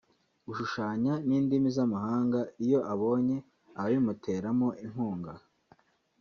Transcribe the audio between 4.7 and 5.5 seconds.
inkunga